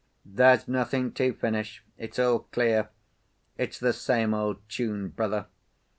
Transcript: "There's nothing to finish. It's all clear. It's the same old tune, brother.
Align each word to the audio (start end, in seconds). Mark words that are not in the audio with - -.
"There's 0.25 0.67
nothing 0.67 1.11
to 1.11 1.31
finish. 1.31 1.83
It's 1.95 2.17
all 2.17 2.39
clear. 2.39 2.89
It's 3.59 3.77
the 3.77 3.93
same 3.93 4.33
old 4.33 4.67
tune, 4.67 5.09
brother. 5.09 5.45